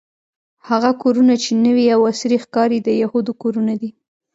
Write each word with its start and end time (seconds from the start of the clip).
هغه 0.69 0.91
کورونه 1.01 1.33
چې 1.43 1.51
نوې 1.65 1.85
او 1.95 2.01
عصري 2.11 2.37
ښکاري 2.43 2.79
د 2.83 2.89
یهودو 3.01 3.31
کورونه 3.41 3.73
دي. 3.81 3.89